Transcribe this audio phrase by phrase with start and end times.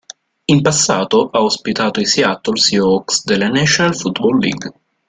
[0.47, 4.73] In passato ha ospitato i Seattle Seahawks della National Football League.